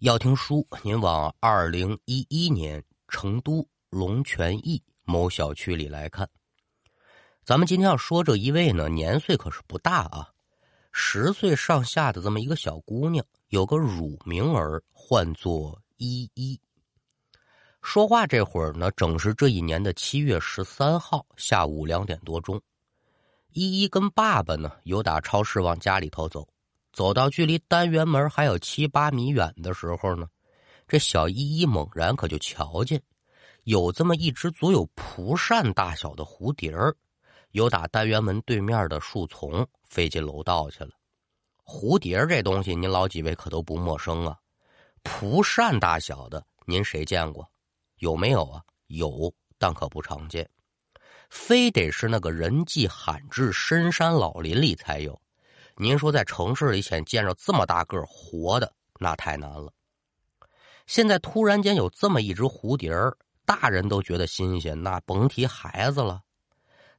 [0.00, 6.30] 要听书，您往二零一一年成都龙泉驿某小区里来看。
[7.44, 10.30] 咱们今天要说这一位呢，年岁可是不大啊，
[10.92, 16.60] 十岁上下的这么一个小姑娘，有个乳名儿，唤作依依。
[17.82, 22.60] 说话这会儿呢，正是这一年的七月十三号下午两点多钟。
[23.50, 26.46] 依依跟爸爸呢，有打超市往家里头走。
[26.92, 30.26] 走到距离单元门还有七八米远的时候呢，
[30.86, 33.00] 这小依依猛然可就瞧见，
[33.64, 36.96] 有这么一只足有蒲扇大小的蝴蝶儿，
[37.52, 40.90] 由打单元门对面的树丛飞进楼道去了。
[41.64, 44.36] 蝴蝶这东西，您老几位可都不陌生啊。
[45.02, 47.46] 蒲扇大小的，您谁见过？
[47.98, 48.62] 有没有啊？
[48.86, 50.48] 有，但可不常见，
[51.28, 55.20] 非得是那个人迹罕至深山老林里才有。
[55.80, 59.72] 您说在城市里想见着这么大个活的，那太难了。
[60.86, 66.20] 现在突然间有这么一只蝴蝶儿，大人都觉得新鲜，那甭提孩子了。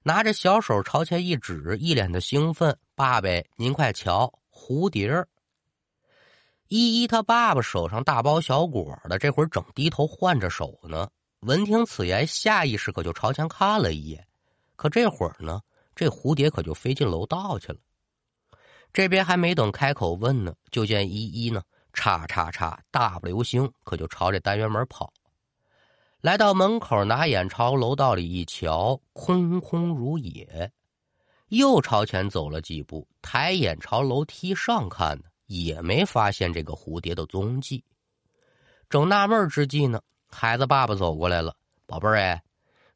[0.01, 5.27] 拿着小手朝前一指，一脸的兴奋：“爸爸，您快瞧，蝴蝶儿！”
[6.69, 11.09] 依依他爸爸手上大包小裹的，这会儿正低头换着手呢。
[11.41, 14.25] 闻听此言，下意识可就朝前看了一眼，
[14.77, 15.59] 可这会儿呢，
[15.93, 17.79] 这蝴蝶可就飞进楼道去了。
[18.91, 21.61] 这边还没等开口问呢，就见依依呢，
[21.93, 25.13] 叉叉叉，大步流星，可就朝这单元门跑。
[26.21, 30.71] 来到门口，拿眼朝楼道里一瞧，空空如也。
[31.47, 37.83] 又朝前走了几步，抬眼朝楼梯上看呢，也没发现这个蝴蝶的踪迹。
[38.89, 42.43] 正纳闷之际呢，孩子爸爸走过来了：“宝贝儿，哎，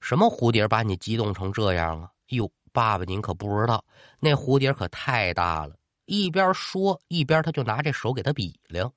[0.01, 3.85] 什么蝴蝶把你激动成这样啊？”“哟，爸爸您可不知道，
[4.19, 8.91] 那蝴蝶可太大了。”一边说一边，他就拿这手给他比量。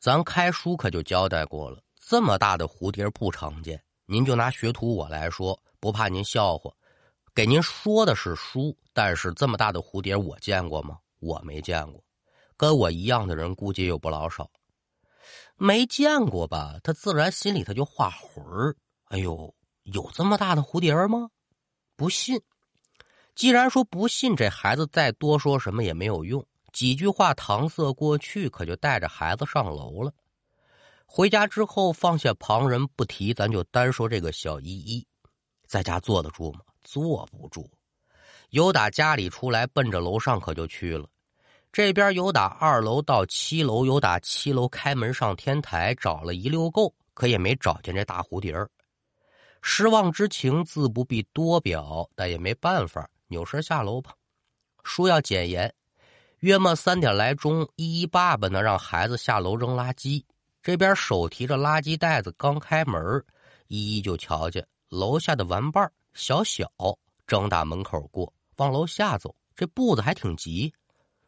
[0.00, 3.82] 咱开书可就交代过了，这么大的蝴蝶不常见。
[4.06, 6.72] 您就拿学徒我来说，不怕您笑话，
[7.34, 10.98] 给您说的是书，但是这么大的蝴蝶我见过吗？
[11.20, 12.02] 我没见过。
[12.56, 14.50] 跟我一样的人估计有不老少。
[15.56, 16.78] 没见过吧？
[16.82, 18.76] 他自然心里他就画魂儿。
[19.04, 19.54] 哎呦，
[19.84, 21.30] 有这么大的蝴蝶吗？
[21.94, 22.42] 不信。
[23.34, 26.44] 既然说不信，这孩子再多说什么也没有用。
[26.72, 30.12] 几句话搪塞过去，可就带着孩子上楼了。
[31.06, 35.06] 回家之后，放下旁人不提，咱就单说这个小依依，
[35.66, 36.60] 在家坐得住吗？
[36.82, 37.70] 坐不住。
[38.50, 41.06] 有打家里出来，奔着楼上可就去了。
[41.72, 48.70] 这边有打二楼到七楼，有打七楼开门上天台，找了一溜够，可也没找见这大蝴蝶儿。
[49.62, 53.08] 失望之情自不必多表，但也没办法。
[53.32, 54.12] 扭身下楼吧，
[54.84, 55.74] 说要简言。
[56.40, 60.22] 约莫三点来钟，依依爸爸呢让孩子下楼扔垃圾，
[60.62, 63.24] 这边手提着垃圾袋子刚开门，
[63.68, 66.70] 依依就瞧见楼下的玩伴小小
[67.26, 70.72] 正打门口过，往楼下走，这步子还挺急。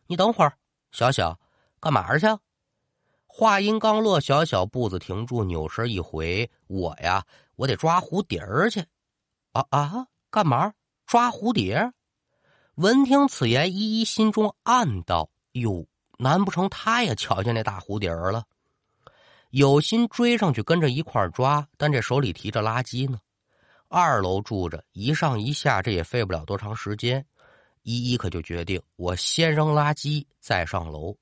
[0.07, 0.53] 你等会儿，
[0.93, 1.39] 小小，
[1.81, 2.27] 干嘛去？
[3.27, 7.25] 话音刚落，小小步子停住，扭身一回，我呀，
[7.57, 8.39] 我得抓蝴蝶
[8.71, 8.85] 去。
[9.53, 10.75] 啊啊，干嘛？
[11.07, 11.93] 抓蝴蝶，
[12.77, 15.87] 闻听此言，依依心中暗道：“哟，
[16.19, 18.45] 难不成他也瞧见那大蝴蝶了？
[19.51, 23.19] 有心追上去跟着一块抓，但这手里提着垃圾呢。
[23.89, 27.25] 二楼住着，一上一下，这也费不了多长时间。
[27.83, 31.15] 依依可就决定，我先扔垃圾，再上楼。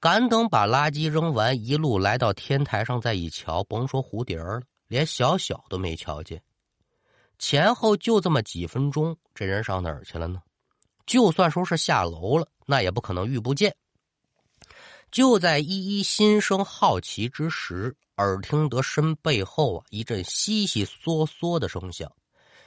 [0.00, 6.42] 赶等把垃圾扔完，一路来到天台上，再一瞧，甭说蝴蝶了，连小小都没瞧见。”
[7.42, 10.40] 前后就这么几分钟，这人上哪儿去了呢？
[11.06, 13.74] 就算说是下楼了，那也不可能遇不见。
[15.10, 15.66] 就在依
[15.98, 22.08] 依心生好奇之时，耳听得身背后啊一阵悉悉嗦嗦的声响，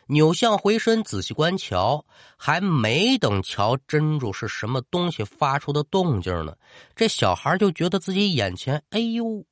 [0.08, 2.06] 扭向回身仔细观瞧，
[2.36, 6.54] 还没等瞧真住是什么东西发出的动静呢，
[6.94, 9.46] 这小孩就觉得自己眼前哎呦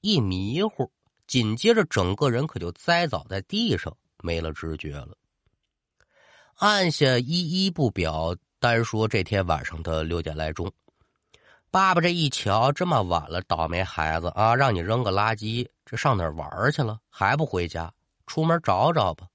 [0.00, 0.90] 一迷糊，
[1.28, 3.96] 紧接着整个人可就栽倒在地上。
[4.24, 5.14] 没了知觉了，
[6.54, 10.72] 按下一一不表，单说这天晚上的六点来钟，
[11.70, 16.98] 爸爸这一瞧，这么晚了，倒霉孩子啊，让你扔个垃圾，这上哪儿玩去了？
[17.10, 17.92] 还不回家？
[18.26, 19.28] 出门找找吧。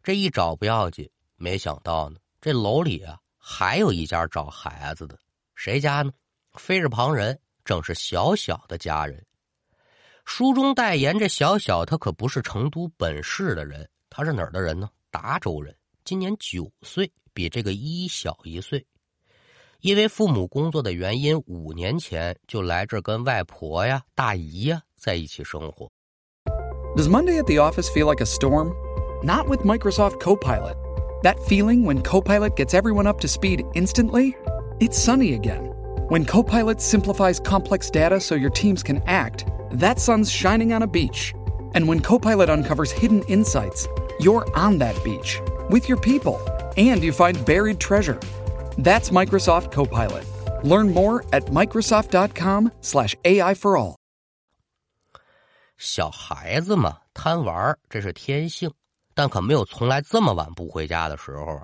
[0.00, 5.18] 这一找不要紧，没想到呢，这楼里啊还有一家找孩子的，
[5.56, 6.12] 谁家呢？
[6.52, 9.26] 非是旁人，正是小小的家人。
[10.24, 13.90] 书中代言这小小，他可不是成都本市的人。
[14.13, 14.89] 他是哪儿的人呢？
[15.11, 18.85] 达州人，今年九岁，比这个一小一岁。
[19.81, 25.89] 因为父母工作的原因，五年前就来这跟外婆呀、大姨呀在一起生活。
[26.97, 28.73] Does Monday at the office feel like a storm?
[29.23, 30.75] Not with Microsoft Copilot.
[31.23, 34.35] That feeling when Copilot gets everyone up to speed instantly?
[34.79, 35.73] It's sunny again.
[36.09, 40.87] When Copilot simplifies complex data so your teams can act, that sun's shining on a
[40.87, 41.33] beach.
[41.73, 43.87] And when Copilot uncovers hidden insights,
[44.20, 45.40] you're on that beach
[45.70, 46.38] with your people
[46.76, 48.18] and you find buried treasure.
[48.78, 50.24] That's Microsoft Copilot.
[50.62, 53.96] Learn more at Microsoft.com/slash AI for all.
[55.76, 58.72] 小孩子嘛，贪玩这是天性，
[59.14, 61.60] 但可没有从来这么晚不回家的时候。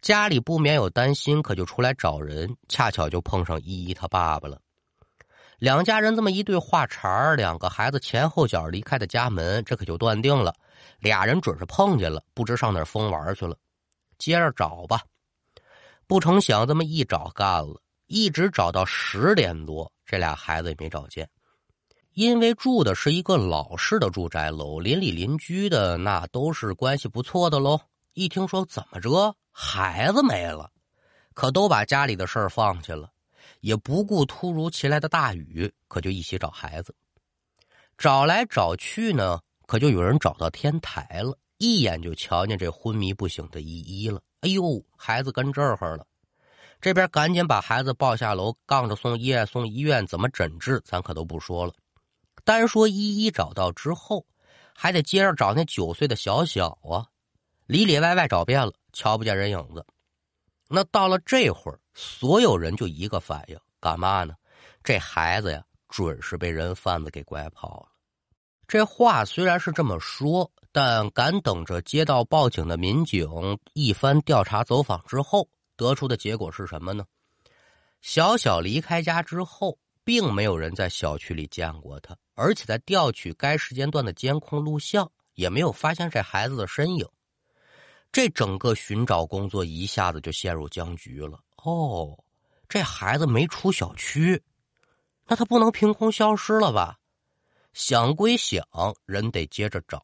[0.00, 4.60] 家里不免有担心，可就出来找人，恰巧就碰上依依他爸爸了。
[5.58, 10.54] 两家人这么一对话茬两个孩子前后脚离开的家门，这可就断定了，
[10.98, 13.56] 俩人准是碰见了，不知上哪疯玩去了。
[14.18, 15.00] 接着找吧，
[16.06, 21.28] 不成想这么一找干了，一直找到十点多，这俩孩子也没找见。
[22.12, 27.80] 因为住的是一个老式的住宅楼，邻里邻居的那都是关系不错的喽。
[28.12, 30.70] 一听说怎么着，孩子没了，
[31.34, 33.10] 可都把家里的事儿放下了，
[33.58, 36.94] 也不顾突如其来的大雨，可就一起找孩子。
[37.98, 44.20] 找来找去呢，可就有人找到天台了，一眼就瞧见这昏迷不醒的依依了。
[44.40, 46.06] 哎呦，孩子跟这儿了，
[46.80, 51.72] 这边赶紧把孩子抱下楼，杠着送医院，送医院怎么诊治，咱可都不说了。
[52.44, 54.26] 单说一一找到之后，
[54.74, 57.06] 还得接着找那九岁的小小啊，
[57.66, 59.84] 里里外外找遍了，瞧不见人影子。
[60.68, 64.34] 那到了这会儿，所有人就一个反应，干嘛呢？
[64.82, 67.93] 这孩子呀，准是被人贩子给拐跑了。
[68.74, 77.04] 这话虽然是这么说，但敢等着接到报警的民警一番调查走访之后，得出的结果是什么呢？
[78.00, 79.78] 小小离开家之后。
[80.02, 87.06] 并没有人在小区里见过他，而且在调取该时间段的监控录像，也没有发现这孩子的身影。
[88.10, 91.38] 这整个寻找工作一下子就陷入僵局了。
[91.62, 92.18] 哦，
[92.68, 94.42] 这孩子没出小区，
[95.26, 96.98] 那他不能凭空消失了吧？
[97.74, 98.64] 想归想，
[99.04, 100.02] 人得接着找。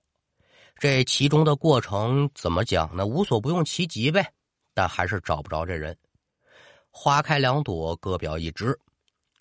[0.77, 3.07] 这其中的过程怎么讲呢？
[3.07, 4.33] 无所不用其极呗，
[4.75, 5.97] 但还是找不着这人。
[6.91, 8.77] 花开两朵，各表一枝。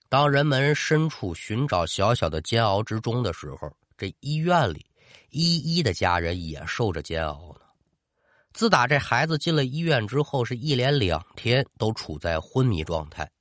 [0.10, 4.86] 当人们身处寻找小小的煎熬之中的时候，这医院里
[5.30, 7.62] 依依的家人也受着煎熬呢。
[8.54, 13.32] 自打这孩子进了医院之后，是一连两天都处在昏迷状态，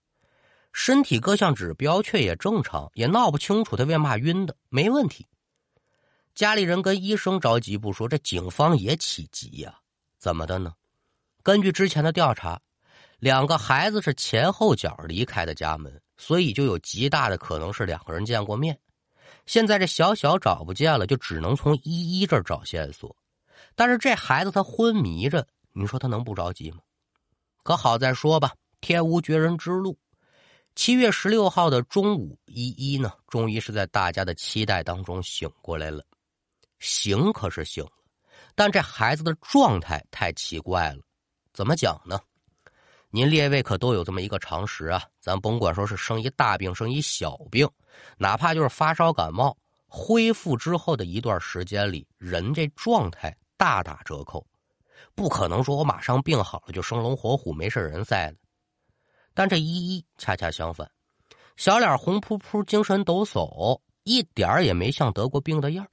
[0.80, 5.26] 身体各项指标却也正常，也闹不清楚他为嘛晕的，没问题。
[6.36, 9.76] 家里人跟医生着急不说，这警方也起急呀。
[10.20, 10.72] 怎么的呢？
[11.42, 12.60] 根据之前的调查。
[13.18, 18.78] 两个孩子是前后脚离开的家门，所以就有极大的可能是两个人见过面。
[19.46, 23.14] 现在这小小找不见了，就只能从依依这儿找线索。
[23.74, 26.78] 但是这孩子他昏迷着，你说他能不着急吗？
[27.64, 29.98] 可好再说吧，天无绝人之路。
[30.78, 36.04] 七月十六号的中午，依依呢，终于是在大家的期待当中醒过来了。
[36.78, 37.90] 醒可是醒了，
[38.54, 41.02] 但这孩子的状态太奇怪了。
[41.52, 42.20] 怎么讲呢？
[43.10, 47.68] 您列位可都有这么一个常识啊，咱甭管说是生一大病，生一小病，
[48.16, 49.58] 哪怕就是发烧感冒，
[49.88, 54.46] 恢复之后的一段时间里，人这状态大打折扣，
[55.16, 58.36] 不可能说我马上病好了就生龙活虎没事人在的。
[59.38, 60.90] 但这依依恰恰相反，
[61.56, 65.86] 小脸红扑扑，精神抖擞，一点也没像得过病的样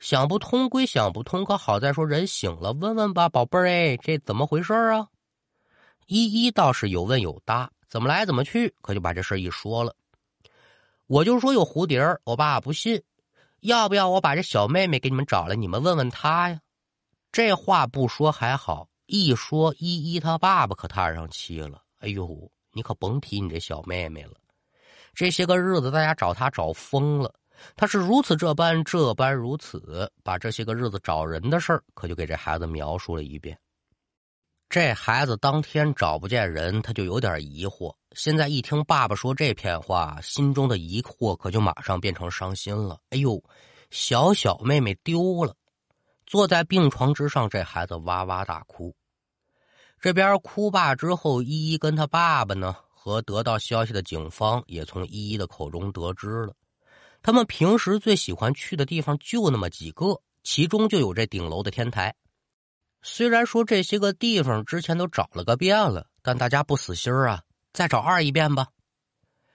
[0.00, 5.06] 想不通归想不通，可好在说人醒了，问问吧，宝贝儿，哎，这怎么回事啊？
[6.08, 9.94] 依依倒是有问有答，怎么来怎么去，可就把这事一说了。
[11.06, 13.00] 我就说有蝴蝶儿，我爸不信，
[13.60, 16.60] 要不要我把这小妹妹给你们找来，你们问问她呀？
[17.30, 21.84] 这话不说还好，一说依依她爸爸可叹上气了。
[21.98, 24.34] 哎呦，你可甭提你这小妹妹了，
[25.14, 27.34] 这些个日子大家找她找疯了，
[27.74, 33.58] 她是如此这般，这般如此，把这些个日子找人的事儿，可就给这孩子描述了一遍。
[34.68, 37.94] 这孩子当天找不见人，他就有点疑惑。
[38.12, 42.98] 现在一听爸爸说这片话，心中的疑惑可就马上变成伤心了。
[43.10, 43.42] 哎呦，
[43.90, 45.54] 小小妹妹丢了！
[46.26, 48.92] 坐在病床之上，这孩子哇哇大哭。
[50.00, 56.54] 这边哭罢之后，依依跟他爸爸呢，和得到消息的警方也从依依的口中得知了，
[57.22, 62.14] 他们平时最喜欢去的地方就那么几个，其中就有这顶楼的天台。
[63.02, 68.68] 虽然说这些个地方之前都找了个遍了，但大家不死心啊，再找二一遍吧。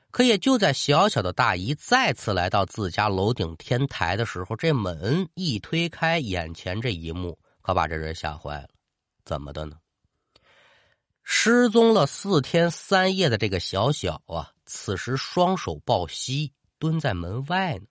[0.09, 8.67] 可也就在小小的大姨再次来到自家楼顶天台的时候，这门一推开，眼前这一幕可把这人吓坏了。
[9.23, 9.77] 怎么的呢？
[11.33, 17.85] 失踪了四天三夜的这个小小啊，此时双手抱膝蹲在门外呢。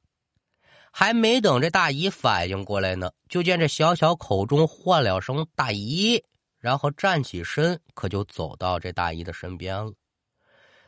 [0.92, 6.22] 还没等这大姨反应过来呢，就见这小小口中唤了声“大姨”，
[6.60, 9.94] 然后站起身，可就走到这大姨的身边了。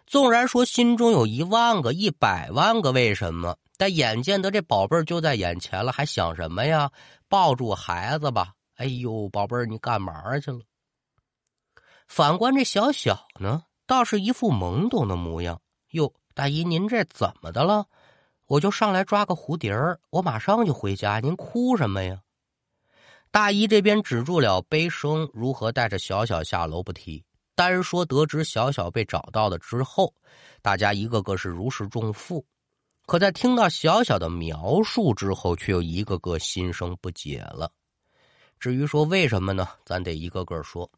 [0.07, 6.91] 纵然说心中有一万个、一百万个为什么，但眼见得这宝贝儿就在眼前了，还想什么呀？
[7.31, 8.53] 抱住孩子吧！
[8.77, 10.61] 哎呦，宝贝儿，你干嘛去了？
[12.15, 15.63] 反观这小小呢，倒是一副懵懂的模样。
[15.93, 17.87] 哟，大姨，您这怎么的了？
[18.45, 21.21] 我就上来抓个蝴蝶儿，我马上就回家。
[21.21, 22.21] 您哭什么呀？
[23.31, 27.25] 大姨这边止住了悲声，如何带着小小下楼不提。
[27.55, 30.13] 单说得知小小被找到了之后，
[30.61, 32.45] 大家一个个是如释重负。
[33.07, 37.73] 可在听到小小的描述之后，却又一个个心生不解了。
[38.61, 39.67] 至于说为什么呢？
[39.87, 40.91] 咱得一个个说。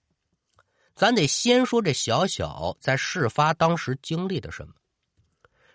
[0.95, 4.75] 咱得先说这小小在事发当时经历的什么。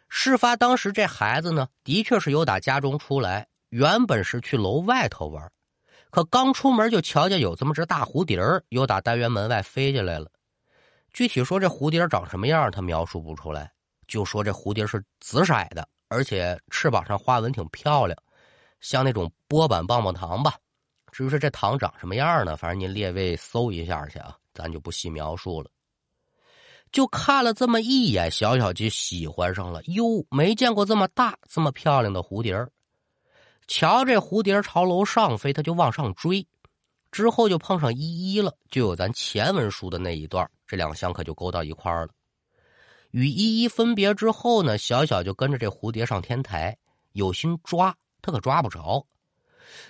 [0.07, 5.51] 事发当时，这孩子呢，的确是有打家中出来，原本是去楼外头玩，
[6.09, 10.31] 可刚出门就瞧见有这么只大蝴蝶儿，又打单元门外飞进来了。
[11.13, 13.71] 具体说这蝴蝶长什么样，他描述不出来，
[14.07, 18.17] 就说这蝴蝶是紫色的，而且翅膀上花纹挺漂亮，
[18.79, 20.55] 像那种波板棒棒糖吧。
[21.11, 22.55] 至于说这糖长什么样呢？
[22.55, 25.71] 反正您列位搜一下去啊，咱就不细描述了。
[26.91, 29.81] 就看了这么一眼，小小就喜欢上了。
[29.85, 32.67] 哟，没见过这么大、这么漂亮的蝴蝶
[33.67, 36.45] 瞧这蝴蝶朝楼上飞，他就往上追。
[37.11, 42.11] 之后就碰上依依了，就有咱前文书的那一段，这两相可就勾到一块儿了。
[43.11, 46.77] 与依依分别之后呢，小小就跟着这蝴蝶上天台，
[47.13, 49.05] 有心抓，他可抓不着。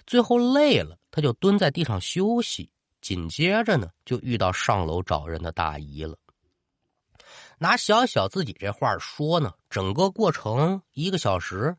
[0.05, 2.69] 最后累了，他就蹲在地上休息。
[3.01, 6.17] 紧接着呢，就遇到上楼找人的大姨了。
[7.57, 11.75] 拿小小自己这话说呢，整个过程一个小时，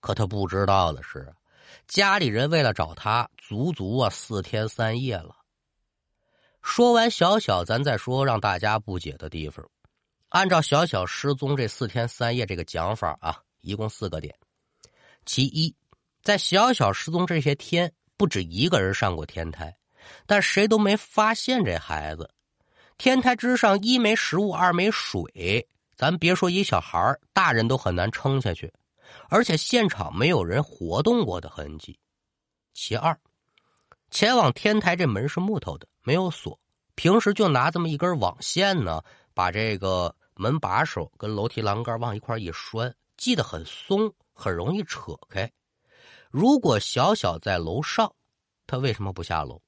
[0.00, 1.34] 可他不知道的是，
[1.86, 5.36] 家里人为了找他，足足啊四天三夜了。
[6.62, 9.68] 说完小小，咱再说让大家不解的地方。
[10.28, 14.34] 按照小小失踪这四天三夜这个讲法啊，一共四个点。
[15.26, 15.74] 其一，
[16.22, 19.76] 在小小失踪这些天，不止一个人上过天台，
[20.26, 22.30] 但谁都没发现这孩子。
[22.98, 28.72] 天台之上，一没食物，二没水，咱别说一小孩大人都很难撑下去。
[29.28, 31.98] 而且现场没有人活动过的痕迹。
[32.72, 33.18] 其二，
[34.10, 36.58] 前往天台这门是木头的，没有锁，
[36.94, 39.02] 平时就拿这么一根网线呢，
[39.34, 45.50] 把这个门把手跟楼梯栏杆往一块一拴，系得很松，很容易扯开。
[46.30, 48.14] 如果小小在楼上，
[48.66, 49.60] 他为什么不下楼？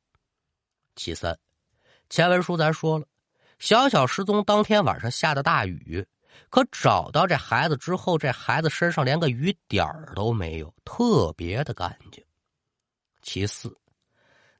[0.94, 1.38] 其三，
[2.10, 3.06] 前文书咱说了。
[3.58, 6.04] 小小失踪当天晚上下的大雨，
[6.50, 12.24] 可找到这孩子之后，这孩子身上连个雨点儿都没有，特别的干净。
[13.22, 13.72] 其四，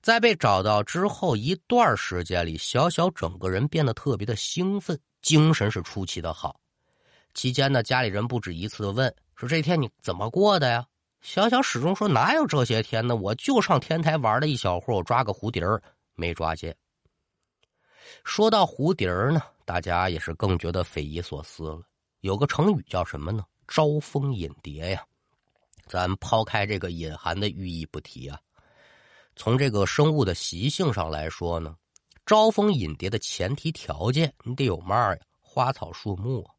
[0.00, 6.60] 在被找到之后一段时间里，小小整个人变得特别的兴奋，精神是出奇的好。
[7.34, 10.86] 期间呢，家里人不止一次的问说：“这天你怎么过的呀？”
[11.22, 13.16] 小小始终说：“哪有这些天呢？
[13.16, 15.82] 我就上天台玩了一小会儿，我抓个蝴蝶儿
[16.14, 16.76] 没抓见。”
[18.24, 21.82] 说到蝴蝶呢，大家也是更觉得匪夷所思了。
[22.20, 25.04] 有个成语叫什么呢？“招蜂引蝶”呀。
[25.86, 28.38] 咱抛开这个隐含的寓意不提啊，
[29.34, 31.76] 从这个生物的习性上来说呢，
[32.24, 35.20] 招蜂引蝶的前提条件，你得有嘛呀？
[35.40, 36.54] 花草树木啊。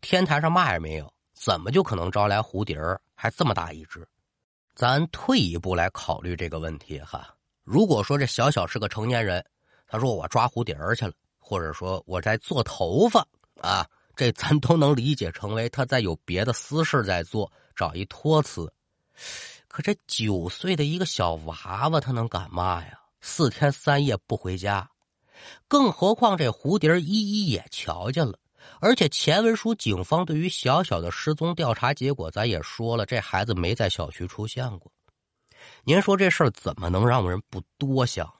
[0.00, 2.78] 天台上嘛也没有，怎么就可能招来蝴蝶
[3.14, 4.06] 还这么大一只？
[4.74, 7.34] 咱退一步来考虑这个问题哈。
[7.70, 9.44] 如果说这小小是个成年人。
[9.92, 13.26] 他说：“我抓蝴蝶儿去了，或者说我在做头发
[13.60, 13.84] 啊，
[14.14, 18.72] 这咱都能理解成为他在有别的私事在做，找一托词。
[19.66, 23.00] 可这九岁的一个小娃娃，他能干嘛呀？
[23.20, 24.88] 四天三夜不回家，
[25.66, 28.38] 更何况这蝴蝶依依也瞧见了。
[28.78, 34.92] 而且前文书警方对于小小的失踪调查结果，咱也说了，这孩子没在小区出现过。
[35.84, 38.32] 您说这事儿怎么能让人不多想呢？”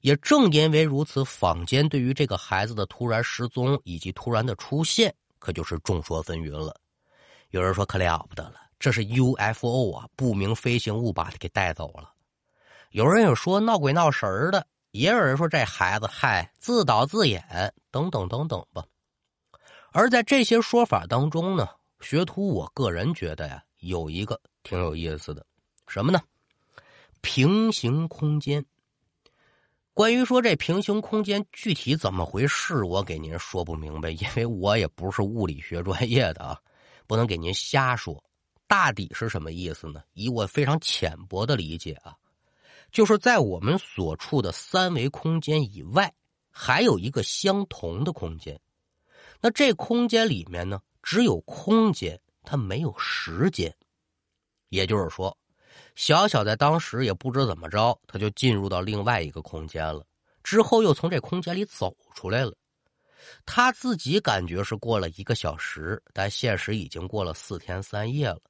[0.00, 6.74] 也正因为如此，坊间对于这个孩子的突然失踪以及突然的出现，可就是众说纷纭了。
[7.50, 12.14] 有人说可了不得了，这是 UFO 啊，不明飞行物把他给带走了。
[12.92, 17.44] 有人也说闹鬼闹神的，也有人说这孩子嗨自导自演
[17.90, 18.84] 等等等等吧。
[19.92, 21.68] 而在这些说法当中呢，
[22.00, 25.44] 学徒我个人觉得呀，有一个挺有意思的，
[25.90, 26.22] 什么呢？
[27.20, 28.64] 平行空间。
[29.92, 36.58] 关于说这平行空间具体怎么回事，我给您说不明白，因为我也不是物理学专业的啊，
[37.08, 38.22] 不能给您瞎说。
[38.66, 40.00] 大抵是什么意思呢？
[40.14, 42.14] 以我非常浅薄的理解啊，
[42.92, 46.14] 就是在我们所处的三维空间以外，
[46.50, 48.58] 还有一个相同的空间。
[49.40, 53.76] 那这空间里面呢，只有空间，它没有时间。
[54.68, 55.36] 也就是说。
[56.00, 60.02] 小小在当时也不知怎么着，他就进入到另外一个空间了，
[60.42, 62.54] 之后又从这空间里走出来了。
[63.44, 68.40] 他自己感觉是过了一个小时，但现实已经过了四天三夜了。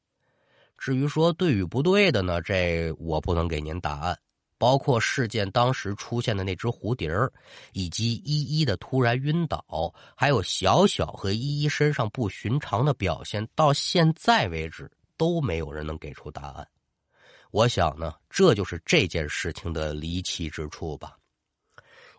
[0.78, 4.16] 至于说对与不对的呢，这我不能给您答案。
[4.56, 7.32] 包括事件当时出现的那只蝴蝶儿，
[7.72, 16.64] 以及依依的突然晕倒，还有小小和依依身上不寻常的表现，到现在为止都没有人能给出答案。
[17.52, 21.16] 我想呢，这就是这件事情的离奇之处吧。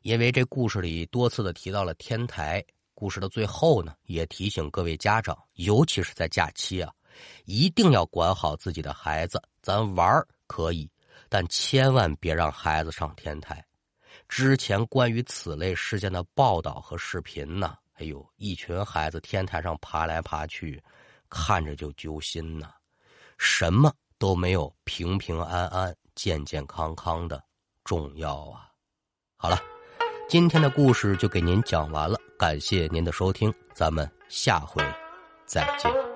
[0.02, 6.92] 因为这故事里多次的提到了天台，故事的最后呢，也提醒各位家长，尤其是在假期啊，
[7.46, 9.42] 一定要管好自己的孩子。
[9.62, 10.90] 咱玩可以，
[11.30, 13.66] 但千万别让孩子上天台。
[14.28, 20.82] 之前关于此类事件的报道和视频呢，哎呦，一群孩子天台上爬来爬去，
[21.30, 22.74] 看着就揪心呐。
[23.38, 23.94] 什么？
[24.22, 27.44] 都没有平平安安、健健康康的
[27.84, 28.70] 重要啊！
[29.36, 29.60] 好了，
[30.30, 34.84] 今天的故事就给您讲完了，感谢您的收听，咱们下回
[35.48, 36.11] 再见。